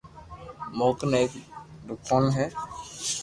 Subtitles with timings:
[0.77, 1.31] مون ڪني ايڪ
[1.87, 2.45] دوڪون ھي